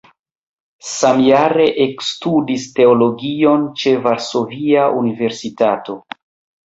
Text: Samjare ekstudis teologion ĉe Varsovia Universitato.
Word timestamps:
Samjare 0.91 1.67
ekstudis 1.85 2.65
teologion 2.79 3.67
ĉe 3.83 3.95
Varsovia 4.07 4.89
Universitato. 5.03 5.99